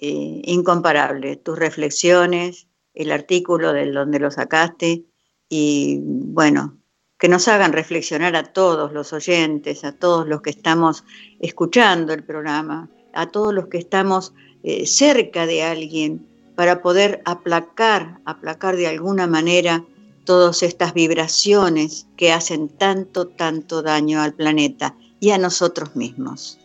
[0.00, 1.36] eh, incomparable.
[1.36, 5.04] Tus reflexiones, el artículo de donde lo sacaste
[5.48, 6.78] y, bueno,
[7.18, 11.04] que nos hagan reflexionar a todos los oyentes, a todos los que estamos
[11.40, 14.32] escuchando el programa, a todos los que estamos
[14.62, 19.84] eh, cerca de alguien para poder aplacar, aplacar de alguna manera
[20.28, 26.58] todas estas vibraciones que hacen tanto, tanto daño al planeta y a nosotros mismos.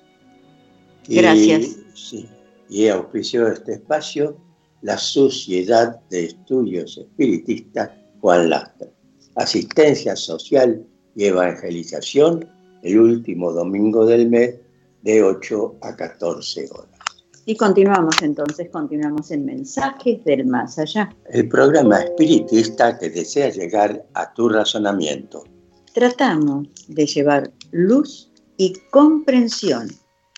[1.08, 1.62] Gracias.
[1.62, 2.30] Y, sí,
[2.68, 4.36] y auspició este espacio
[4.82, 8.90] la Sociedad de Estudios Espiritistas Juan Lastra.
[9.36, 10.86] Asistencia social
[11.16, 12.46] y evangelización
[12.82, 14.56] el último domingo del mes
[15.04, 16.93] de 8 a 14 horas.
[17.46, 21.14] Y continuamos entonces, continuamos en Mensajes del Más Allá.
[21.30, 25.44] El programa espiritista que desea llegar a tu razonamiento.
[25.94, 29.90] Tratamos de llevar luz y comprensión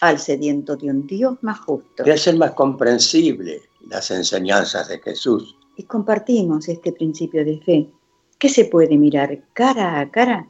[0.02, 2.04] al sediento de un Dios más justo.
[2.04, 5.56] De hacer más comprensible las enseñanzas de Jesús.
[5.78, 7.88] Y compartimos este principio de fe,
[8.40, 10.48] que se puede mirar cara a cara,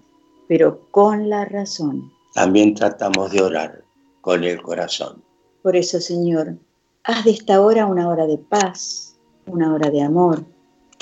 [0.48, 2.14] pero con la razón.
[2.34, 3.84] También tratamos de orar
[4.22, 5.25] con el corazón.
[5.66, 6.60] Por eso, Señor,
[7.06, 10.46] haz de esta hora una hora de paz, una hora de amor,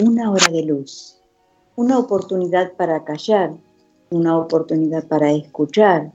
[0.01, 1.20] una hora de luz,
[1.76, 3.57] una oportunidad para callar,
[4.09, 6.14] una oportunidad para escuchar,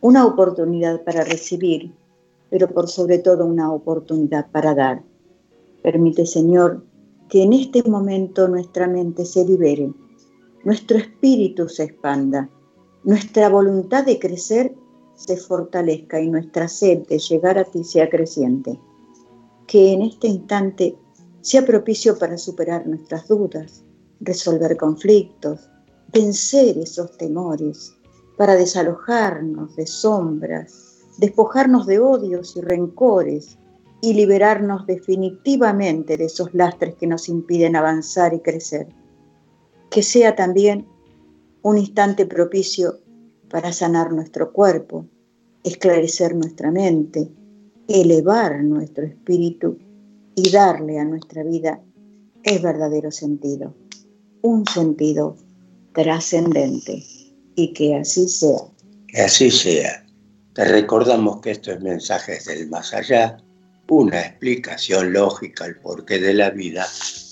[0.00, 1.94] una oportunidad para recibir,
[2.50, 5.04] pero por sobre todo una oportunidad para dar.
[5.80, 6.82] Permite, Señor,
[7.28, 9.92] que en este momento nuestra mente se libere,
[10.64, 12.50] nuestro espíritu se expanda,
[13.04, 14.74] nuestra voluntad de crecer
[15.18, 18.78] se fortalezca y nuestra sed de llegar a ti sea creciente.
[19.66, 20.96] Que en este instante
[21.40, 23.84] sea propicio para superar nuestras dudas,
[24.20, 25.68] resolver conflictos,
[26.12, 27.92] vencer esos temores,
[28.36, 33.58] para desalojarnos de sombras, despojarnos de odios y rencores
[34.00, 38.86] y liberarnos definitivamente de esos lastres que nos impiden avanzar y crecer.
[39.90, 40.86] Que sea también
[41.62, 43.00] un instante propicio
[43.50, 45.06] para sanar nuestro cuerpo,
[45.64, 47.28] esclarecer nuestra mente,
[47.88, 49.78] elevar nuestro espíritu
[50.34, 51.80] y darle a nuestra vida
[52.44, 53.74] el verdadero sentido,
[54.42, 55.36] un sentido
[55.92, 57.02] trascendente.
[57.56, 58.58] Y que así sea.
[59.08, 60.04] Que así sea.
[60.54, 63.38] Te recordamos que esto es Mensajes del Más Allá,
[63.88, 66.86] una explicación lógica al porqué de la vida,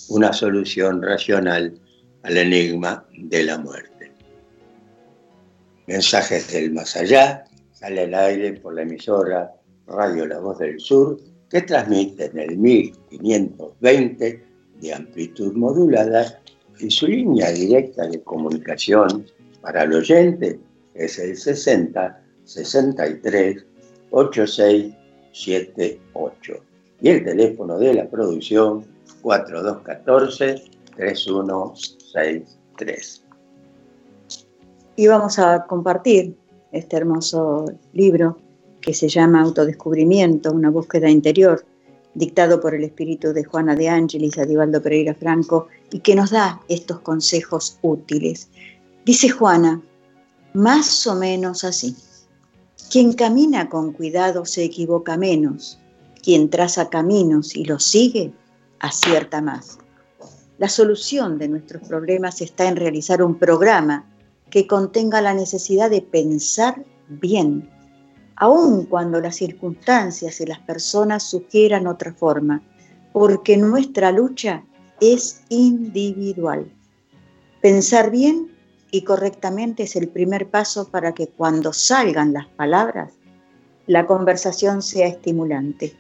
[0.09, 1.81] una solución racional
[2.23, 3.96] al enigma de la muerte.
[5.87, 9.55] Mensajes del Más Allá sale al aire por la emisora
[9.87, 14.43] Radio La Voz del Sur, que transmite en el 1520
[14.81, 16.43] de amplitud modulada
[16.81, 19.27] y su línea directa de comunicación
[19.61, 20.59] para el oyente
[20.95, 23.65] es el 60 63
[24.11, 24.95] 86
[25.33, 26.55] 78
[27.01, 28.85] y el teléfono de la producción
[29.23, 30.63] 4214
[30.97, 33.26] 3163.
[34.99, 36.35] Y vamos a compartir
[36.73, 38.39] este hermoso libro
[38.81, 41.67] que se llama Autodescubrimiento, una búsqueda interior,
[42.15, 46.63] dictado por el espíritu de Juana de Ángeles, Adivaldo Pereira Franco, y que nos da
[46.69, 48.49] estos consejos útiles.
[49.05, 49.83] Dice Juana,
[50.55, 51.95] más o menos así.
[52.91, 55.79] Quien camina con cuidado se equivoca menos.
[56.23, 58.33] Quien traza caminos y los sigue,
[58.81, 59.79] acierta más.
[60.57, 64.07] La solución de nuestros problemas está en realizar un programa
[64.51, 67.71] que contenga la necesidad de pensar bien,
[68.37, 72.63] aun cuando las circunstancias y las personas sugieran otra forma,
[73.13, 74.65] porque nuestra lucha
[75.01, 76.71] es individual.
[77.61, 78.53] Pensar bien
[78.91, 83.13] y correctamente es el primer paso para que cuando salgan las palabras,
[83.87, 85.97] la conversación sea estimulante.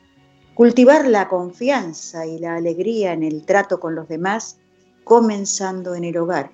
[0.55, 4.59] Cultivar la confianza y la alegría en el trato con los demás,
[5.05, 6.51] comenzando en el hogar.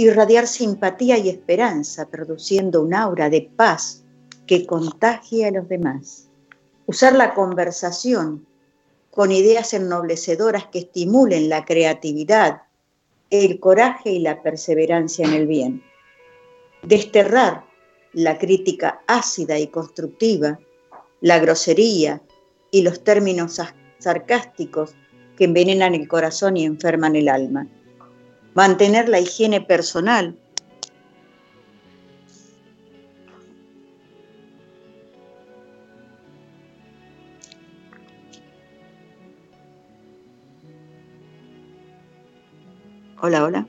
[0.00, 4.04] Irradiar simpatía y esperanza, produciendo un aura de paz
[4.46, 6.28] que contagie a los demás.
[6.86, 8.46] Usar la conversación
[9.10, 12.62] con ideas ennoblecedoras que estimulen la creatividad,
[13.30, 15.82] el coraje y la perseverancia en el bien.
[16.84, 17.64] Desterrar
[18.12, 20.60] la crítica ácida y constructiva,
[21.20, 22.22] la grosería
[22.70, 23.60] y los términos
[23.98, 24.94] sarcásticos
[25.36, 27.66] que envenenan el corazón y enferman el alma.
[28.58, 30.36] Mantener la higiene personal
[43.20, 43.68] Hola, hola.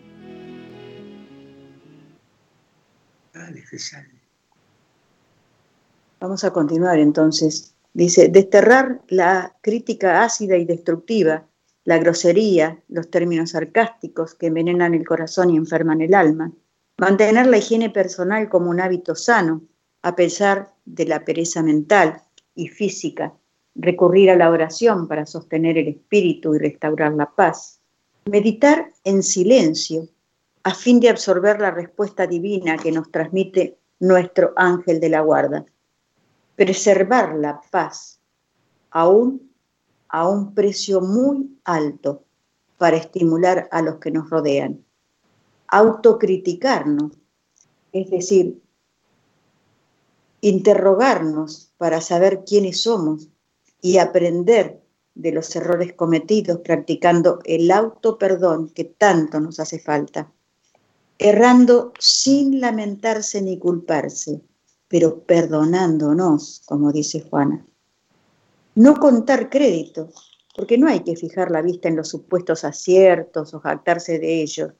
[6.19, 7.75] Vamos a continuar entonces.
[7.93, 11.45] Dice, desterrar la crítica ácida y destructiva,
[11.85, 16.51] la grosería, los términos sarcásticos que envenenan el corazón y enferman el alma.
[16.97, 19.63] Mantener la higiene personal como un hábito sano,
[20.01, 22.21] a pesar de la pereza mental
[22.55, 23.33] y física.
[23.75, 27.79] Recurrir a la oración para sostener el espíritu y restaurar la paz
[28.29, 30.07] Meditar en silencio
[30.61, 35.65] a fin de absorber la respuesta divina que nos transmite nuestro ángel de la guarda.
[36.55, 38.19] Preservar la paz
[38.91, 39.48] aún
[40.09, 42.23] a un precio muy alto
[42.77, 44.83] para estimular a los que nos rodean.
[45.67, 47.13] Autocriticarnos,
[47.91, 48.61] es decir,
[50.41, 53.29] interrogarnos para saber quiénes somos
[53.81, 54.81] y aprender
[55.15, 60.31] de los errores cometidos practicando el auto perdón que tanto nos hace falta,
[61.17, 64.41] errando sin lamentarse ni culparse,
[64.87, 67.65] pero perdonándonos, como dice Juana.
[68.79, 70.09] No contar crédito,
[70.55, 74.71] porque no hay que fijar la vista en los supuestos aciertos o jactarse de ellos.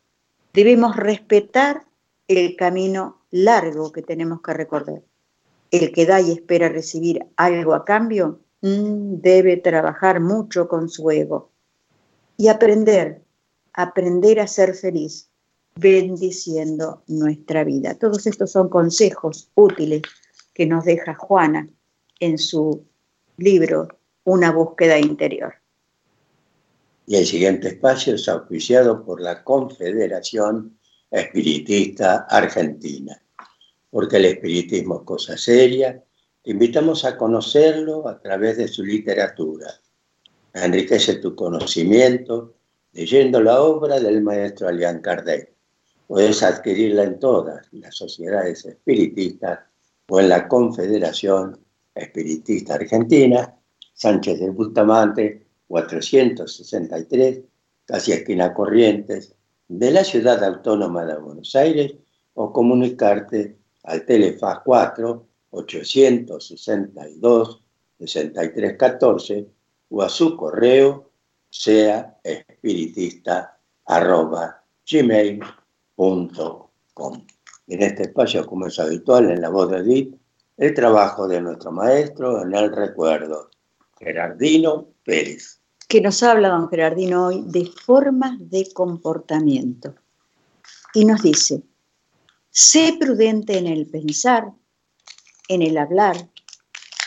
[0.54, 1.86] Debemos respetar
[2.28, 5.04] el camino largo que tenemos que recorrer.
[5.72, 11.10] El que da y espera recibir algo a cambio Mm, debe trabajar mucho con su
[11.12, 11.52] ego
[12.36, 13.22] y aprender,
[13.74, 15.30] aprender a ser feliz,
[15.76, 17.96] bendiciendo nuestra vida.
[17.96, 20.02] Todos estos son consejos útiles
[20.54, 21.70] que nos deja Juana
[22.20, 22.86] en su
[23.40, 23.88] libro
[24.24, 25.54] Una búsqueda interior.
[27.08, 30.78] Y el siguiente espacio es auspiciado por la Confederación
[31.10, 33.20] Espiritista Argentina,
[33.90, 36.04] porque el espiritismo es cosa seria
[36.44, 39.68] te invitamos a conocerlo a través de su literatura.
[40.54, 42.56] Enriquece tu conocimiento
[42.94, 45.52] leyendo la obra del maestro Alian Kardec.
[46.08, 49.60] Puedes adquirirla en todas las sociedades espiritistas
[50.08, 51.60] o en la Confederación
[52.00, 53.56] espiritista argentina,
[53.94, 57.42] Sánchez del Bustamante, 463,
[57.86, 59.36] casi esquina Corrientes,
[59.68, 61.96] de la ciudad autónoma de Buenos Aires,
[62.34, 67.64] o comunicarte al Telefaz 4 862
[68.00, 69.48] 6314
[69.90, 71.12] o a su correo
[71.50, 76.68] sea espiritista arroba gmail.com.
[77.68, 80.16] En este espacio, como es habitual en la voz de Edith,
[80.60, 83.50] el trabajo de nuestro maestro en el recuerdo,
[83.98, 85.62] Gerardino Pérez.
[85.88, 89.96] Que nos habla don Gerardino hoy de formas de comportamiento.
[90.94, 91.64] Y nos dice,
[92.50, 94.52] sé prudente en el pensar,
[95.48, 96.18] en el hablar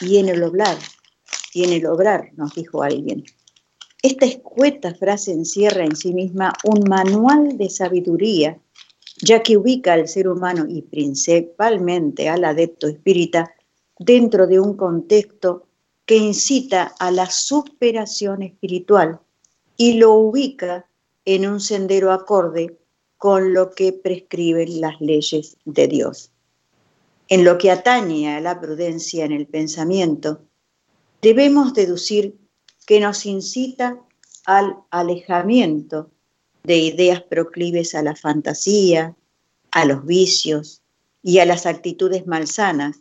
[0.01, 0.79] y en el obrar,
[1.53, 3.23] y en el obrar, nos dijo alguien.
[4.03, 8.59] Esta escueta frase encierra en sí misma un manual de sabiduría,
[9.23, 13.55] ya que ubica al ser humano y principalmente al adepto espírita
[13.99, 15.69] dentro de un contexto
[16.05, 19.21] que incita a la superación espiritual
[19.77, 20.87] y lo ubica
[21.25, 22.77] en un sendero acorde
[23.17, 26.33] con lo que prescriben las leyes de Dios.
[27.29, 30.43] En lo que atañe a la prudencia en el pensamiento,
[31.23, 32.37] debemos deducir
[32.85, 34.01] que nos incita
[34.45, 36.11] al alejamiento
[36.65, 39.17] de ideas proclives a la fantasía,
[39.71, 40.83] a los vicios
[41.23, 43.01] y a las actitudes malsanas,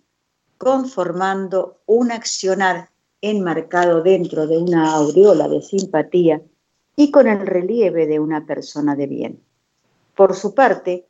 [0.57, 2.89] conformando un accionar
[3.21, 6.41] enmarcado dentro de una aureola de simpatía
[6.95, 9.43] y con el relieve de una persona de bien.
[10.15, 11.07] Por su parte,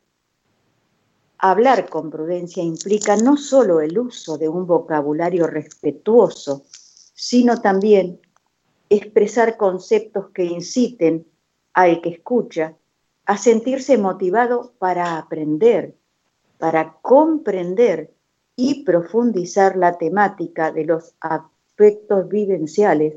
[1.37, 6.65] hablar con prudencia implica no solo el uso de un vocabulario respetuoso,
[7.13, 8.19] sino también
[8.89, 11.25] expresar conceptos que inciten
[11.73, 12.75] al que escucha
[13.25, 15.95] a sentirse motivado para aprender,
[16.57, 18.13] para comprender
[18.55, 23.15] y profundizar la temática de los aspectos vivenciales,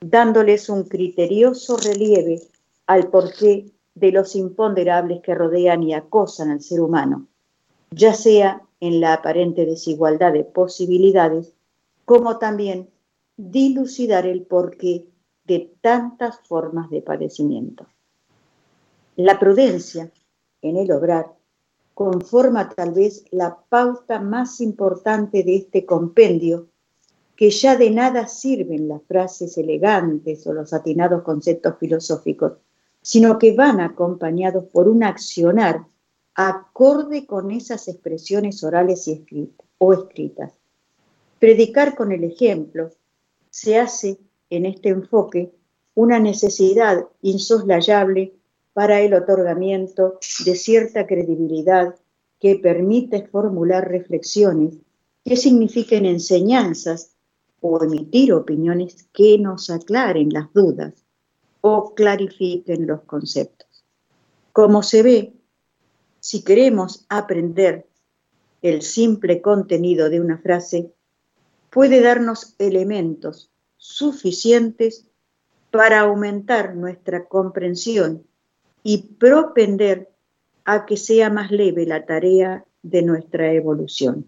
[0.00, 2.40] dándoles un criterioso relieve
[2.86, 7.26] al porqué de los imponderables que rodean y acosan al ser humano,
[7.90, 11.54] ya sea en la aparente desigualdad de posibilidades,
[12.04, 12.90] como también
[13.36, 15.06] dilucidar el porqué
[15.46, 17.86] de tantas formas de padecimiento.
[19.16, 20.10] La prudencia
[20.62, 21.34] en el obrar
[21.94, 26.68] conforma tal vez la pauta más importante de este compendio,
[27.36, 32.52] que ya de nada sirven las frases elegantes o los atinados conceptos filosóficos,
[33.00, 35.86] sino que van acompañados por un accionar
[36.34, 40.52] acorde con esas expresiones orales y escritas, o escritas.
[41.38, 42.90] Predicar con el ejemplo,
[43.50, 44.18] se hace
[44.50, 45.52] en este enfoque
[45.94, 48.34] una necesidad insoslayable
[48.72, 51.94] para el otorgamiento de cierta credibilidad
[52.38, 54.74] que permite formular reflexiones
[55.24, 57.16] que signifiquen enseñanzas
[57.60, 60.92] o emitir opiniones que nos aclaren las dudas
[61.62, 63.84] o clarifiquen los conceptos.
[64.52, 65.32] Como se ve,
[66.20, 67.86] si queremos aprender
[68.62, 70.92] el simple contenido de una frase,
[71.70, 73.50] puede darnos elementos
[73.86, 75.06] suficientes
[75.70, 78.26] para aumentar nuestra comprensión
[78.82, 80.10] y propender
[80.64, 84.26] a que sea más leve la tarea de nuestra evolución,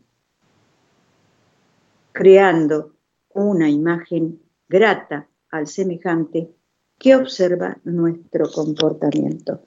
[2.12, 2.94] creando
[3.34, 6.50] una imagen grata al semejante
[6.98, 9.62] que observa nuestro comportamiento.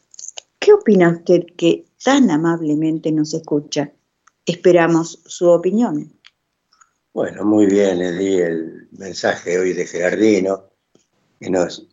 [0.60, 3.92] ¿Qué opina usted que tan amablemente nos escucha?
[4.46, 6.21] Esperamos su opinión.
[7.14, 10.72] Bueno, muy bien, di el mensaje hoy de Gerardino,
[11.38, 11.86] que nos,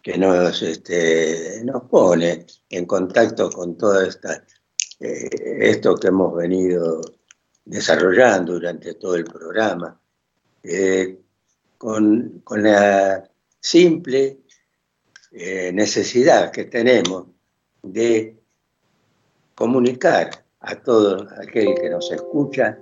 [0.00, 4.44] que nos, este, nos pone en contacto con todo esta,
[5.00, 5.28] eh,
[5.62, 7.00] esto que hemos venido
[7.64, 10.00] desarrollando durante todo el programa,
[10.62, 11.18] eh,
[11.76, 14.42] con, la simple
[15.32, 17.26] eh, necesidad que tenemos
[17.82, 18.38] de
[19.56, 22.78] comunicar a todo aquel que nos escucha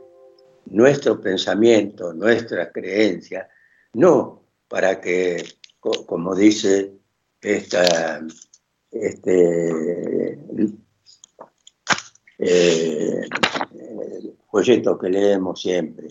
[0.66, 3.48] nuestro pensamiento, nuestra creencia,
[3.94, 5.44] no para que,
[5.80, 6.92] como dice
[7.40, 8.24] esta,
[8.90, 10.38] este
[12.38, 13.28] eh,
[14.50, 16.08] folleto que leemos siempre,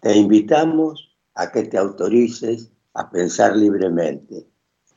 [0.00, 4.46] te invitamos a que te autorices a pensar libremente,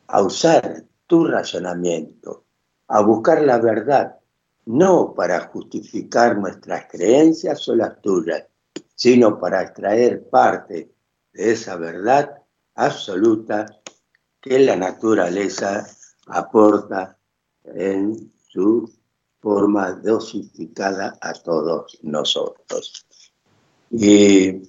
[0.08, 2.46] a usar tu razonamiento,
[2.88, 4.18] a buscar la verdad,
[4.66, 8.44] no para justificar nuestras creencias o las tuyas,
[8.98, 10.92] sino para extraer parte
[11.32, 12.42] de esa verdad
[12.74, 13.68] absoluta
[14.42, 15.88] que la naturaleza
[16.26, 17.16] aporta
[17.64, 18.92] en su
[19.40, 23.06] forma dosificada a todos nosotros.
[23.92, 24.64] Y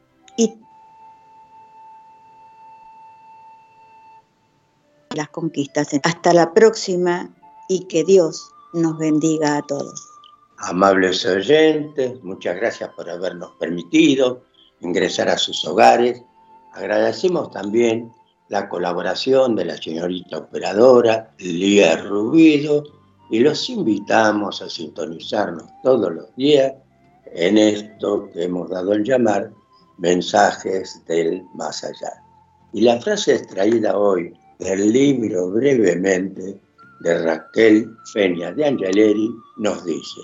[5.16, 5.88] las conquistas.
[6.02, 7.30] Hasta la próxima
[7.68, 10.08] y que Dios nos bendiga a todos.
[10.58, 14.42] Amables oyentes, muchas gracias por habernos permitido
[14.80, 16.22] ingresar a sus hogares.
[16.72, 18.12] Agradecemos también
[18.48, 22.84] la colaboración de la señorita operadora Lía Rubido
[23.30, 26.74] y los invitamos a sintonizarnos todos los días
[27.34, 29.50] en esto que hemos dado el llamar
[29.98, 32.22] mensajes del más allá.
[32.72, 36.60] Y la frase extraída hoy del libro brevemente
[37.00, 40.20] de Raquel Peña de Angeleri nos dice,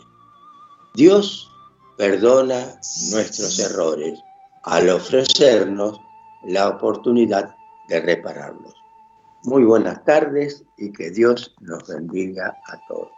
[0.94, 1.50] Dios
[1.96, 2.78] perdona
[3.10, 4.18] nuestros errores
[4.62, 6.00] al ofrecernos
[6.44, 7.54] la oportunidad
[7.88, 8.74] de repararlos.
[9.44, 13.17] Muy buenas tardes y que Dios nos bendiga a todos.